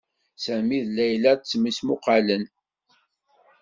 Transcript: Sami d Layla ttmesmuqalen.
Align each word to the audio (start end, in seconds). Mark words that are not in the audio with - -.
Sami 0.43 0.79
d 0.85 0.87
Layla 0.95 1.31
ttmesmuqalen. 1.35 2.43